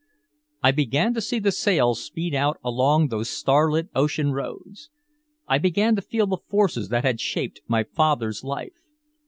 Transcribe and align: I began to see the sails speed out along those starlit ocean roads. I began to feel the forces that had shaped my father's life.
I 0.63 0.71
began 0.71 1.13
to 1.13 1.21
see 1.21 1.37
the 1.37 1.51
sails 1.51 2.03
speed 2.03 2.33
out 2.33 2.57
along 2.63 3.09
those 3.09 3.29
starlit 3.29 3.89
ocean 3.93 4.31
roads. 4.31 4.89
I 5.47 5.59
began 5.59 5.95
to 5.95 6.01
feel 6.01 6.25
the 6.25 6.37
forces 6.49 6.89
that 6.89 7.03
had 7.03 7.21
shaped 7.21 7.61
my 7.67 7.83
father's 7.83 8.43
life. 8.43 8.73